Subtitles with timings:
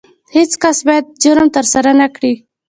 [0.35, 2.33] هیڅ کس باید جرم ترسره نه کړي.